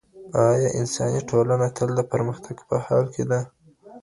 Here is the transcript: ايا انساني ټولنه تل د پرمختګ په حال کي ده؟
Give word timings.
ايا 0.49 0.69
انساني 0.79 1.21
ټولنه 1.29 1.67
تل 1.77 1.89
د 1.99 2.01
پرمختګ 2.11 2.57
په 2.69 2.75
حال 2.85 3.05
کي 3.13 3.23
ده؟ 3.29 3.39